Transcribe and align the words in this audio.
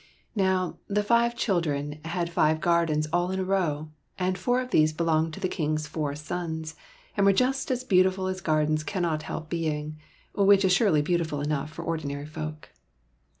Now, 0.35 0.79
the 0.87 1.03
five 1.03 1.35
children 1.35 1.99
had 2.05 2.27
five 2.27 2.59
gardens 2.59 3.05
all 3.13 3.29
in 3.29 3.39
a 3.39 3.43
row; 3.43 3.89
and 4.17 4.35
four 4.35 4.59
of 4.59 4.71
these 4.71 4.93
belonged 4.93 5.35
to 5.35 5.39
the 5.39 5.47
King's 5.47 5.85
four 5.85 6.15
sons, 6.15 6.73
and 7.15 7.23
were 7.23 7.31
just 7.31 7.69
as 7.69 7.83
beautiful 7.83 8.25
as 8.25 8.41
gardens 8.41 8.83
cannot 8.83 9.21
help 9.21 9.47
being, 9.47 9.99
which 10.33 10.65
is 10.65 10.73
surely 10.73 11.03
beautiful 11.03 11.39
enough 11.39 11.69
for 11.71 11.83
ordinary 11.85 12.25
folk. 12.25 12.69